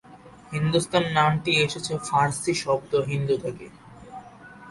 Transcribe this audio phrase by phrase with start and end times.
[0.51, 3.65] হিন্দুস্তান নামটি এসেছে ফার্সি শব্দ "হিন্দু" থেকে।